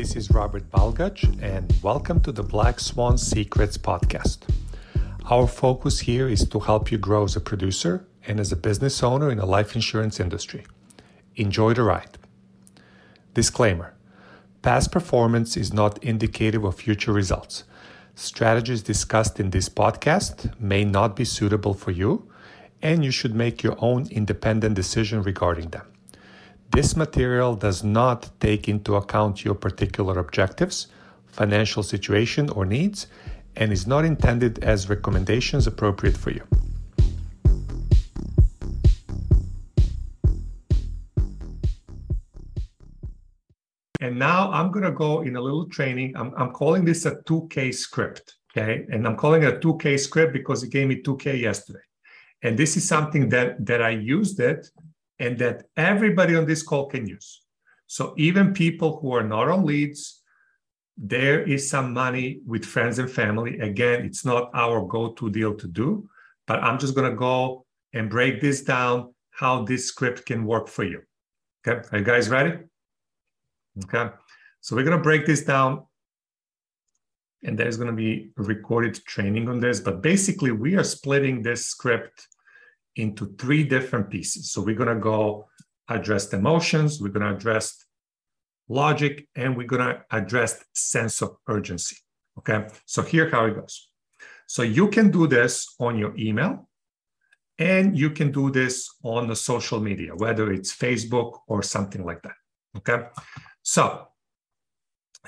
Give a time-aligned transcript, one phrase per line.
[0.00, 4.38] This is Robert Balgach, and welcome to the Black Swan Secrets podcast.
[5.26, 9.02] Our focus here is to help you grow as a producer and as a business
[9.02, 10.64] owner in the life insurance industry.
[11.36, 12.16] Enjoy the ride.
[13.34, 13.92] Disclaimer
[14.62, 17.64] Past performance is not indicative of future results.
[18.14, 22.26] Strategies discussed in this podcast may not be suitable for you,
[22.80, 25.86] and you should make your own independent decision regarding them.
[26.72, 30.86] This material does not take into account your particular objectives,
[31.26, 33.08] financial situation, or needs,
[33.56, 36.44] and is not intended as recommendations appropriate for you.
[44.00, 46.16] And now I'm going to go in a little training.
[46.16, 48.36] I'm, I'm calling this a 2K script.
[48.56, 48.86] Okay.
[48.90, 51.80] And I'm calling it a 2K script because it gave me 2K yesterday.
[52.42, 54.70] And this is something that, that I used it
[55.20, 57.42] and that everybody on this call can use.
[57.86, 60.22] So even people who are not on leads,
[60.96, 63.58] there is some money with friends and family.
[63.60, 66.08] Again, it's not our go-to deal to do,
[66.46, 70.68] but I'm just going to go and break this down how this script can work
[70.68, 71.02] for you.
[71.66, 72.58] Okay, are you guys ready?
[73.84, 74.10] Okay,
[74.60, 75.84] so we're going to break this down
[77.42, 81.66] and there's going to be recorded training on this, but basically we are splitting this
[81.66, 82.28] script
[82.96, 84.50] into three different pieces.
[84.52, 85.48] So we're going to go
[85.88, 87.84] address emotions, we're going to address
[88.68, 91.96] logic, and we're going to address sense of urgency.
[92.38, 92.66] Okay.
[92.86, 93.88] So here how it goes.
[94.46, 96.68] So you can do this on your email
[97.58, 102.22] and you can do this on the social media, whether it's Facebook or something like
[102.22, 102.34] that.
[102.78, 103.06] Okay.
[103.62, 104.08] So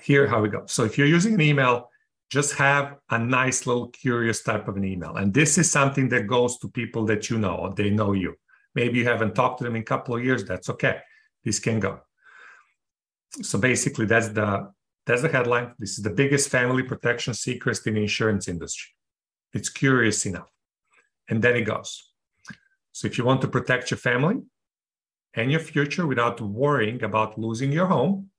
[0.00, 0.64] here how we go.
[0.66, 1.88] So if you're using an email,
[2.32, 5.16] just have a nice little curious type of an email.
[5.16, 8.34] And this is something that goes to people that you know, or they know you.
[8.74, 10.42] Maybe you haven't talked to them in a couple of years.
[10.42, 11.00] That's okay.
[11.44, 12.00] This can go.
[13.42, 14.70] So basically, that's the
[15.04, 15.74] that's the headline.
[15.78, 18.92] This is the biggest family protection secret in the insurance industry.
[19.52, 20.50] It's curious enough.
[21.28, 21.90] And then it goes.
[22.92, 24.36] So if you want to protect your family
[25.34, 28.30] and your future without worrying about losing your home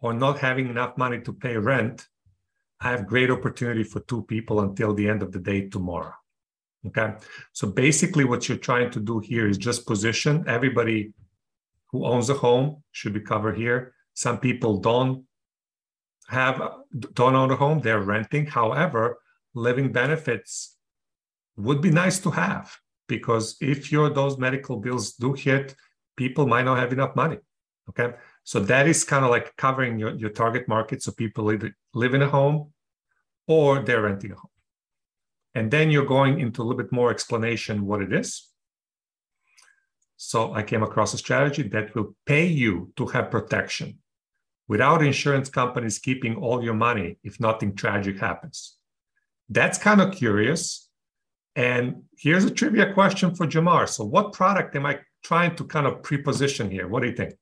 [0.00, 2.06] or not having enough money to pay rent
[2.80, 6.14] I have great opportunity for two people until the end of the day tomorrow.
[6.86, 7.14] Okay.
[7.52, 11.12] So basically, what you're trying to do here is just position everybody
[11.90, 13.94] who owns a home should be covered here.
[14.14, 15.24] Some people don't
[16.28, 16.62] have
[17.14, 18.46] don't own a home; they're renting.
[18.46, 19.18] However,
[19.54, 20.76] living benefits
[21.56, 22.76] would be nice to have
[23.08, 25.74] because if your those medical bills do hit,
[26.16, 27.38] people might not have enough money.
[27.88, 28.14] Okay.
[28.48, 31.02] So that is kind of like covering your, your target market.
[31.02, 32.72] So people either live in a home
[33.46, 34.56] or they're renting a home.
[35.54, 38.48] And then you're going into a little bit more explanation what it is.
[40.16, 43.98] So I came across a strategy that will pay you to have protection
[44.66, 48.78] without insurance companies keeping all your money if nothing tragic happens.
[49.50, 50.88] That's kind of curious.
[51.54, 53.86] And here's a trivia question for Jamar.
[53.86, 56.88] So, what product am I trying to kind of pre-position here?
[56.88, 57.34] What do you think?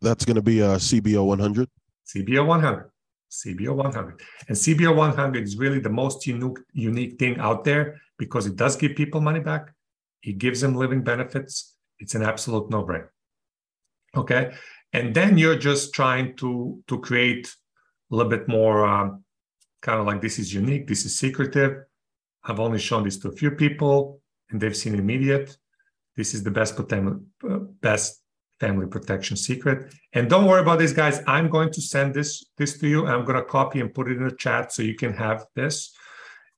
[0.00, 1.68] That's going to be a CBO 100.
[2.06, 2.90] CBO 100.
[3.30, 4.20] CBO 100.
[4.48, 8.76] And CBO 100 is really the most unique, unique thing out there because it does
[8.76, 9.72] give people money back.
[10.22, 11.74] It gives them living benefits.
[11.98, 13.08] It's an absolute no brainer.
[14.16, 14.52] Okay.
[14.92, 17.54] And then you're just trying to, to create
[18.10, 19.24] a little bit more um,
[19.82, 21.84] kind of like this is unique, this is secretive.
[22.44, 24.20] I've only shown this to a few people
[24.50, 25.56] and they've seen immediate.
[26.16, 28.22] This is the best, uh, best
[28.60, 29.92] family protection secret.
[30.12, 31.20] And don't worry about this, guys.
[31.26, 33.06] I'm going to send this, this to you.
[33.06, 35.92] I'm going to copy and put it in the chat so you can have this.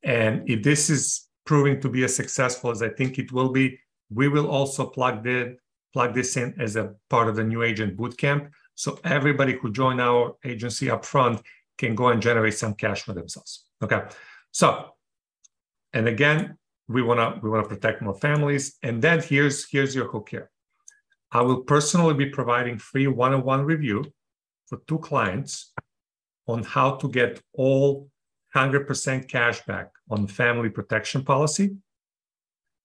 [0.03, 3.79] And if this is proving to be as successful as I think it will be,
[4.11, 5.57] we will also plug, the,
[5.93, 8.51] plug this in as a part of the new agent bootcamp.
[8.75, 11.43] So everybody who join our agency up front
[11.79, 13.65] can go and generate some cash for themselves.
[13.83, 14.03] Okay.
[14.53, 14.91] So,
[15.93, 18.77] and again, we want to we want to protect more families.
[18.83, 20.51] And then here's here's your hook here
[21.31, 24.05] I will personally be providing free one-on-one review
[24.67, 25.73] for two clients
[26.47, 28.09] on how to get all
[28.57, 31.77] 100% cash back on family protection policy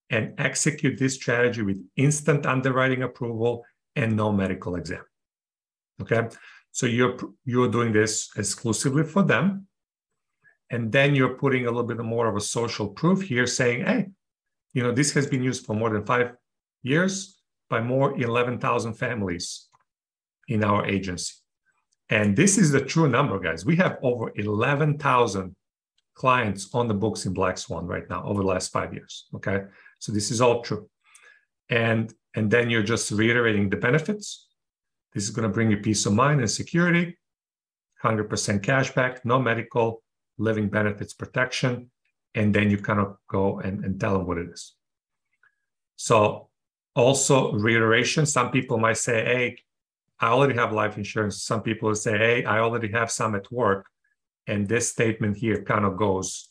[0.09, 5.03] and execute this strategy with instant underwriting approval and no medical exam.
[6.01, 6.27] Okay?
[6.71, 9.67] So you're you're doing this exclusively for them.
[10.69, 14.07] And then you're putting a little bit more of a social proof here saying, hey,
[14.73, 16.31] you know, this has been used for more than five
[16.81, 17.42] years
[17.73, 19.67] by more 11,000 families
[20.47, 21.33] in our agency.
[22.07, 23.65] And this is the true number, guys.
[23.65, 25.55] We have over 11,000
[26.13, 29.25] clients on the books in Black Swan right now over the last five years.
[29.37, 29.59] Okay.
[29.97, 30.87] So this is all true.
[31.69, 34.25] And, and then you're just reiterating the benefits
[35.15, 37.05] This is going to bring you peace of mind and security,
[38.03, 40.03] 100% cash back, no medical,
[40.37, 41.89] living benefits protection.
[42.35, 44.63] And then you kind of go and, and tell them what it is.
[45.95, 46.49] So,
[46.95, 49.57] also reiteration some people might say, hey,
[50.19, 51.43] I already have life insurance.
[51.43, 53.87] Some people say, hey, I already have some at work.
[54.47, 56.47] And this statement here kind of goes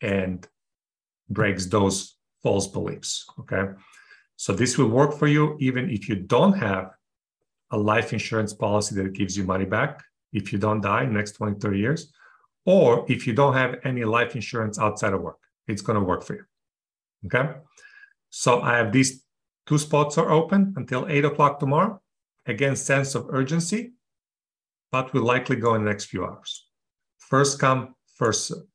[0.00, 0.46] and
[1.28, 3.24] breaks those false beliefs.
[3.40, 3.72] Okay.
[4.36, 6.90] So this will work for you even if you don't have
[7.70, 10.02] a life insurance policy that gives you money back
[10.32, 12.12] if you don't die next 20, 30 years,
[12.66, 15.38] or if you don't have any life insurance outside of work.
[15.66, 16.44] It's going to work for you.
[17.26, 17.54] Okay.
[18.30, 19.23] So I have these
[19.66, 22.00] two spots are open until eight o'clock tomorrow.
[22.46, 23.92] Again, sense of urgency,
[24.92, 26.66] but will likely go in the next few hours.
[27.18, 28.66] First come, first serve.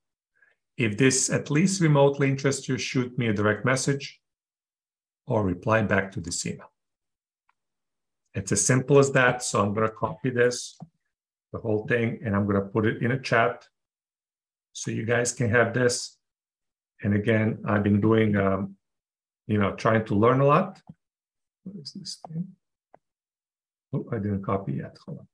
[0.77, 4.19] If this at least remotely interests you, shoot me a direct message
[5.27, 6.71] or reply back to this email.
[8.33, 9.44] It's as simple as that.
[9.44, 10.77] So I'm going to copy this,
[11.51, 13.65] the whole thing, and I'm going to put it in a chat
[14.74, 16.18] so you guys can have this.
[17.03, 18.75] And again, I've been doing, um,
[19.49, 20.79] you know, trying to learn a lot.
[21.63, 22.47] What is this thing?
[23.91, 24.95] Oh, I didn't copy yet.
[25.05, 25.27] Hold on.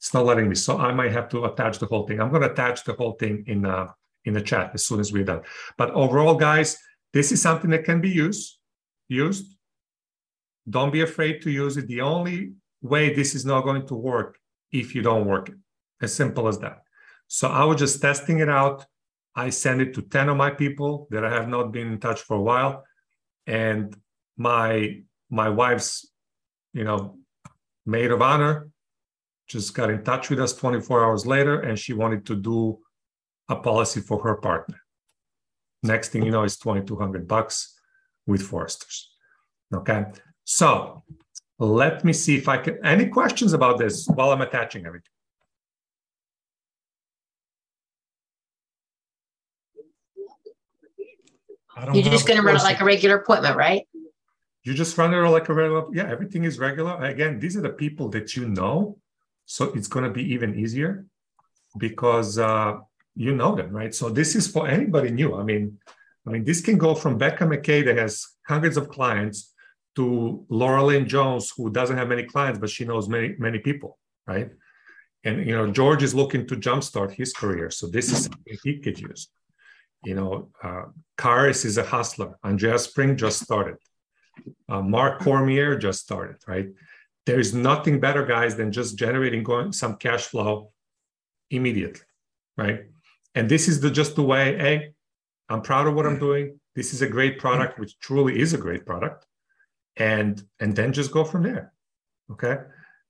[0.00, 0.56] It's not letting me.
[0.56, 2.20] So I might have to attach the whole thing.
[2.20, 3.88] I'm going to attach the whole thing in uh,
[4.24, 5.42] in the chat as soon as we're done.
[5.78, 6.76] But overall, guys,
[7.12, 8.58] this is something that can be used.
[9.08, 9.56] Used.
[10.68, 11.86] Don't be afraid to use it.
[11.86, 14.38] The only way this is not going to work
[14.72, 15.58] if you don't work it.
[16.02, 16.78] As simple as that.
[17.28, 18.84] So I was just testing it out.
[19.34, 22.20] I send it to 10 of my people that I have not been in touch
[22.20, 22.84] for a while.
[23.46, 23.96] And
[24.36, 26.10] my my wife's,
[26.72, 27.18] you know,
[27.86, 28.68] maid of honor
[29.48, 32.78] just got in touch with us 24 hours later and she wanted to do
[33.48, 34.80] a policy for her partner.
[35.82, 37.76] Next thing you know, it's 2200 bucks
[38.26, 39.08] with Foresters.
[39.74, 40.04] Okay.
[40.44, 41.02] So
[41.58, 42.78] let me see if I can.
[42.84, 45.10] Any questions about this while I'm attaching everything?
[51.92, 53.86] You're just going to run it like a regular appointment, right?
[54.64, 55.84] You just run it like a regular.
[55.92, 57.02] Yeah, everything is regular.
[57.02, 58.98] Again, these are the people that you know,
[59.46, 61.06] so it's going to be even easier
[61.78, 62.76] because uh,
[63.14, 63.94] you know them, right?
[63.94, 65.34] So this is for anybody new.
[65.34, 65.78] I mean,
[66.26, 69.54] I mean, this can go from Becca McKay that has hundreds of clients
[69.96, 73.98] to Laura Lynn Jones, who doesn't have many clients, but she knows many, many people,
[74.26, 74.50] right?
[75.24, 77.70] And you know, George is looking to jumpstart his career.
[77.70, 79.28] So this is something he could use.
[80.02, 80.84] You know, uh,
[81.18, 82.38] Karis is a hustler.
[82.42, 83.76] Andrea Spring just started.
[84.68, 86.68] Uh, Mark Cormier just started, right?
[87.26, 90.72] There is nothing better, guys, than just generating going, some cash flow
[91.50, 92.00] immediately,
[92.56, 92.86] right?
[93.34, 94.92] And this is the just the way, hey,
[95.48, 96.58] I'm proud of what I'm doing.
[96.74, 99.26] This is a great product, which truly is a great product
[99.96, 101.72] and and then just go from there
[102.30, 102.58] okay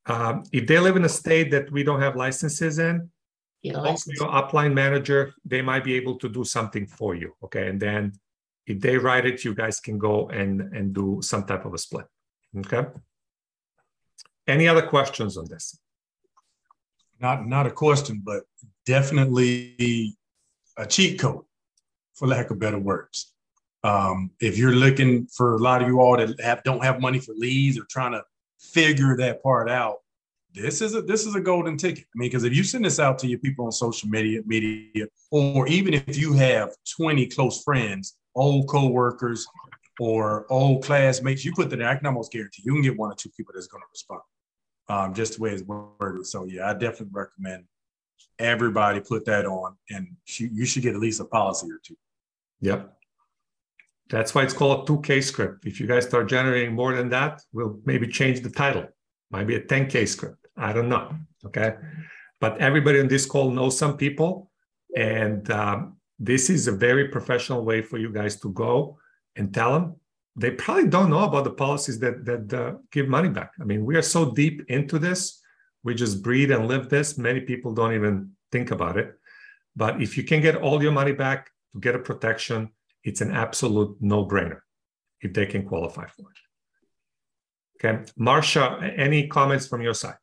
[0.07, 3.11] um, if they live in a state that we don't have licenses in
[3.63, 5.35] your upline manager.
[5.45, 7.69] They might be able to do something for you okay?
[7.69, 8.13] And then
[8.67, 11.79] if they write it you guys can go and and do some type of a
[11.79, 12.07] split
[12.59, 12.89] okay?
[14.47, 15.79] Any other questions on this?
[17.21, 18.45] Not not a question but
[18.87, 20.17] definitely
[20.77, 21.45] a cheat code
[22.15, 23.33] for lack of better words.
[23.83, 27.19] Um, if you're looking for a lot of you all that have, don't have money
[27.19, 28.23] for leads or trying to
[28.59, 29.99] figure that part out,
[30.53, 32.05] this is a this is a golden ticket.
[32.05, 35.07] I mean, because if you send this out to your people on social media, media,
[35.31, 39.47] or even if you have 20 close friends, old co-workers,
[40.01, 43.15] or old classmates, you put that I can almost guarantee you can get one or
[43.15, 44.23] two people that's going to respond.
[44.89, 46.27] Um, just the way it's worded.
[46.27, 47.65] So yeah, I definitely recommend
[48.39, 51.97] everybody put that on, and you should get at least a policy or two.
[52.61, 52.93] Yep.
[54.09, 55.67] That's why it's called a 2K script.
[55.67, 58.89] If you guys start generating more than that, we'll maybe change the title.
[59.31, 60.40] Might be a 10K script.
[60.61, 61.17] I don't know.
[61.47, 61.75] Okay.
[62.41, 64.51] But everybody on this call knows some people.
[64.97, 68.99] And um, this is a very professional way for you guys to go
[69.37, 69.97] and tell them.
[70.37, 73.53] They probably don't know about the policies that, that uh, give money back.
[73.61, 75.41] I mean, we are so deep into this.
[75.83, 77.19] We just breathe and live this.
[77.19, 79.15] Many people don't even think about it.
[79.75, 82.71] But if you can get all your money back to get a protection,
[83.03, 84.61] it's an absolute no-brainer
[85.21, 86.39] if they can qualify for it.
[87.77, 90.17] Okay, Marsha, any comments from your side?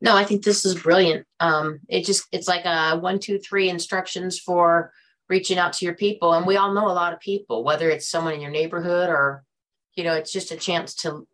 [0.00, 1.26] No, I think this is brilliant.
[1.40, 4.92] Um, it just it's like a one, two, three instructions for
[5.28, 8.08] reaching out to your people, and we all know a lot of people, whether it's
[8.08, 9.42] someone in your neighborhood or,
[9.94, 11.26] you know, it's just a chance to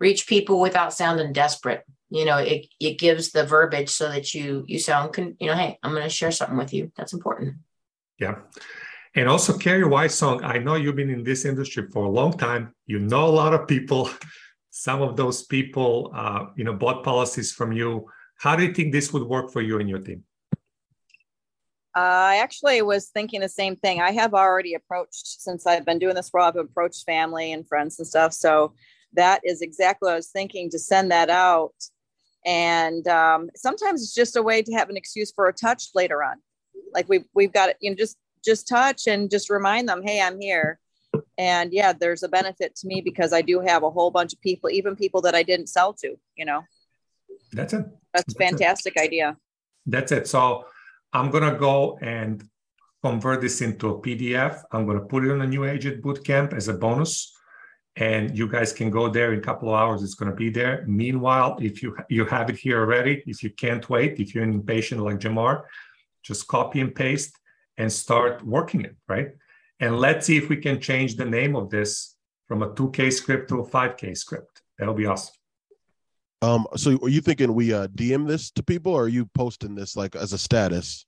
[0.00, 1.84] reach people without sounding desperate.
[2.10, 5.78] You know, it it gives the verbiage so that you you sound, you know, hey,
[5.82, 6.92] I'm going to share something with you.
[6.96, 7.56] That's important.
[8.18, 8.36] Yeah.
[9.16, 12.36] And also, Carrie White song, I know you've been in this industry for a long
[12.36, 12.74] time.
[12.86, 14.10] You know a lot of people.
[14.76, 18.10] Some of those people, uh, you know, bought policies from you.
[18.38, 20.24] How do you think this would work for you and your team?
[21.94, 24.00] I actually was thinking the same thing.
[24.00, 28.00] I have already approached, since I've been doing this for I've approached family and friends
[28.00, 28.32] and stuff.
[28.32, 28.74] So
[29.12, 31.76] that is exactly what I was thinking to send that out.
[32.44, 36.24] And um, sometimes it's just a way to have an excuse for a touch later
[36.24, 36.38] on.
[36.92, 40.40] Like we've, we've got you know, just, just touch and just remind them, hey, I'm
[40.40, 40.80] here.
[41.38, 44.40] And yeah, there's a benefit to me because I do have a whole bunch of
[44.40, 46.62] people, even people that I didn't sell to, you know.
[47.52, 47.86] That's it.
[48.12, 49.02] That's a fantastic it.
[49.02, 49.36] idea.
[49.86, 50.26] That's it.
[50.26, 50.66] So
[51.12, 52.42] I'm going to go and
[53.02, 54.62] convert this into a PDF.
[54.72, 57.32] I'm going to put it on the New Agent Bootcamp as a bonus.
[57.96, 60.02] And you guys can go there in a couple of hours.
[60.02, 60.84] It's going to be there.
[60.88, 65.00] Meanwhile, if you you have it here already, if you can't wait, if you're impatient
[65.00, 65.62] like Jamar,
[66.24, 67.38] just copy and paste
[67.78, 69.28] and start working it, right?
[69.84, 72.16] And let's see if we can change the name of this
[72.48, 74.62] from a 2K script to a 5K script.
[74.78, 75.34] That'll be awesome.
[76.40, 79.74] Um, so are you thinking we uh, DM this to people, or are you posting
[79.74, 81.04] this like as a status?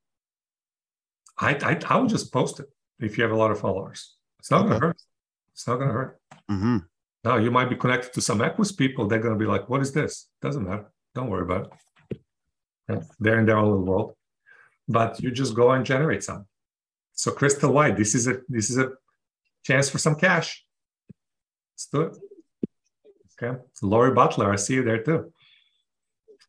[1.38, 2.66] I I, I would just post it
[3.00, 4.14] if you have a lot of followers.
[4.40, 4.68] It's not okay.
[4.68, 5.02] gonna hurt.
[5.54, 6.21] It's not gonna hurt.
[6.50, 6.78] Mm-hmm.
[7.25, 9.06] Now you might be connected to some Equus people.
[9.06, 10.90] They're gonna be like, "What is this?" Doesn't matter.
[11.14, 11.73] Don't worry about
[12.11, 13.02] it.
[13.21, 14.14] They're in their own little world.
[14.88, 16.47] But you just go and generate some.
[17.16, 18.92] So Crystal White, this is a this is a
[19.64, 20.64] chance for some cash.
[21.73, 22.16] Let's do it.
[23.32, 23.58] Okay.
[23.82, 25.32] Lori Butler, I see you there too.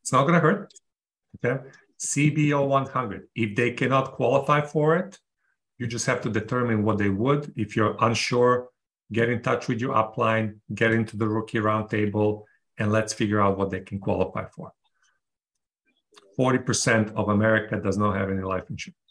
[0.01, 0.73] It's not to hurt.
[1.37, 1.63] Okay.
[1.99, 3.27] CBO 100.
[3.35, 5.17] If they cannot qualify for it,
[5.77, 7.53] you just have to determine what they would.
[7.55, 8.69] If you're unsure,
[9.11, 12.43] get in touch with your upline, get into the rookie roundtable,
[12.77, 14.73] and let's figure out what they can qualify for.
[16.37, 19.06] 40% of America does not have any life insurance.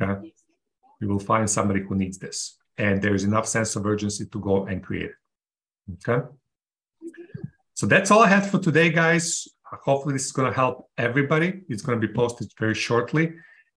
[0.00, 0.32] Okay.
[1.00, 2.58] We will find somebody who needs this.
[2.76, 6.08] And there's enough sense of urgency to go and create it.
[6.08, 6.26] Okay.
[7.74, 9.46] So that's all I had for today, guys.
[9.64, 11.62] Hopefully, this is going to help everybody.
[11.68, 13.34] It's going to be posted very shortly.